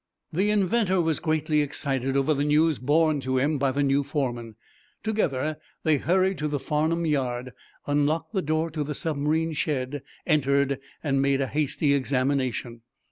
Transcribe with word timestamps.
The 0.33 0.49
inventor 0.49 0.99
was 0.99 1.19
greatly 1.19 1.61
excited 1.61 2.17
over 2.17 2.33
the 2.33 2.43
news 2.43 2.79
borne 2.79 3.19
to 3.19 3.37
him 3.37 3.59
by 3.59 3.69
the 3.71 3.83
new 3.83 4.01
foreman. 4.01 4.55
Together 5.03 5.57
they 5.83 5.97
hurried 5.97 6.39
to 6.39 6.47
the 6.47 6.57
Farnum 6.57 7.05
yard, 7.05 7.53
unlocked 7.85 8.33
the 8.33 8.41
door 8.41 8.71
to 8.71 8.83
the 8.83 8.95
submarine's 8.95 9.57
shed, 9.59 10.01
entered 10.25 10.79
and 11.03 11.21
made 11.21 11.39
a 11.39 11.45
hasty 11.45 11.93
examination. 11.93 12.81